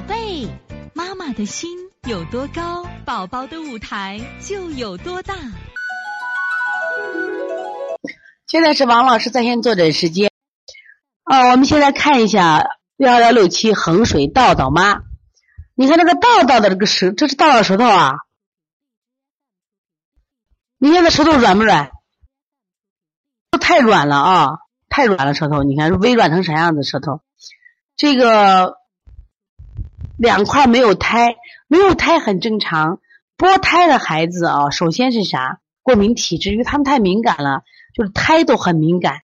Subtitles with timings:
[0.00, 0.48] 宝贝，
[0.94, 1.76] 妈妈的心
[2.08, 5.34] 有多高，宝宝的舞台就有多大。
[8.46, 10.30] 现在是王老师在线坐诊时间。
[11.24, 12.64] 啊，我们现在看一下
[12.96, 15.02] 幺幺六七衡水道道妈。
[15.74, 18.14] 你看那个道道的这个舌，这是道道舌头啊。
[20.78, 21.90] 你看这舌头软不软？
[23.60, 24.58] 太软了啊，
[24.88, 25.62] 太软了舌头。
[25.62, 27.20] 你看微软成啥样子舌头？
[27.96, 28.79] 这个
[30.20, 32.98] 两块没有胎，没有胎很正常。
[33.38, 35.60] 剥胎的孩子啊，首先是啥？
[35.82, 37.62] 过敏体质，因为他们太敏感了，
[37.94, 39.22] 就是胎都很敏感，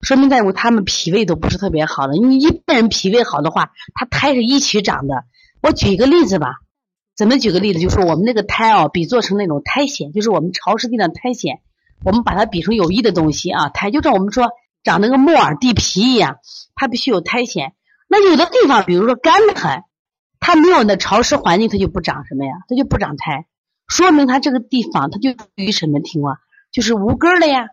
[0.00, 2.14] 说明在乎他们脾胃都不是特别好的。
[2.14, 5.22] 你一般人脾胃好的话，他胎是一起长的。
[5.62, 6.56] 我举一个例子吧，
[7.16, 7.78] 怎么举个例子？
[7.78, 11.58] 就是我们那个胎啊，比做成那种苔藓，就是我们潮湿地的苔藓，
[12.04, 13.68] 我们把它比成有益的东西啊。
[13.68, 14.50] 苔就像我们说
[14.82, 16.38] 长那个木耳地皮一样，
[16.74, 17.72] 它必须有苔藓。
[18.08, 19.84] 那有的地方，比如说干的很，
[20.46, 22.52] 它没有那潮湿环境，它就不长什么呀？
[22.68, 23.46] 它就不长苔，
[23.88, 26.36] 说明它这个地方它就属于什么情况？
[26.70, 27.68] 就是无根的呀。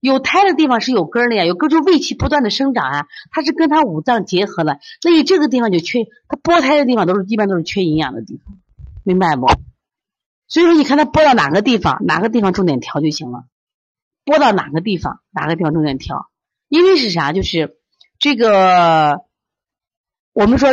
[0.00, 6.06] 有苔的地方是有根的呀，有根就胃气不断的生长啊，它是跟它五脏结合了，所以这个地方就缺。
[6.28, 8.56] 它剥胎的地方都是一般都是缺营养的地方，
[9.04, 9.46] 明白不？
[10.46, 13.44] 所以说，你看它剥到哪个地方，哪个地方重点调就行了。
[14.24, 16.30] 剥到哪个地方，哪个地方重点调，
[16.68, 17.34] 因为是啥？
[17.34, 17.76] 就是
[18.18, 19.26] 这个。
[20.34, 20.68] 我们说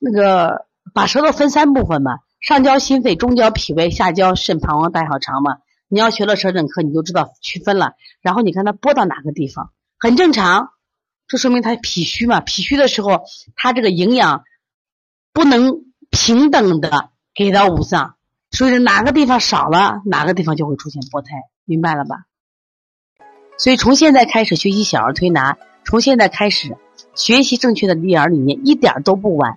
[0.00, 5.58] 那个把舌头分三部分嘛，上焦心肺，中焦脾胃，下焦肾膀胱大小肠嘛。
[5.88, 7.92] 你要学了舌诊课，你就知道区分了。
[8.20, 10.70] 然后你看它拨到哪个地方，很正常，
[11.26, 12.40] 这说明它脾虚嘛。
[12.40, 13.22] 脾虚的时候，
[13.56, 14.44] 它这个营养
[15.32, 18.16] 不能平等的给到五脏，
[18.50, 21.28] 所以说哪个地方少了，哪个地方就会出现剥胎，
[21.64, 22.24] 明白了吧？
[23.56, 26.76] 所以从现在开始学习小儿推拿，从现在开始。
[27.14, 29.56] 学习正确的育儿理念一点都不晚，